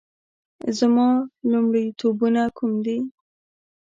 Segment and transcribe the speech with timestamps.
[0.77, 1.07] زما
[1.51, 2.99] لومړیتوبونه کوم دي؟